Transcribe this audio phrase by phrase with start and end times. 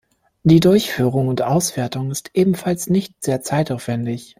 [0.41, 4.29] Die Durchführung und Auswertung ist ebenfalls nicht sehr zeitaufwändig.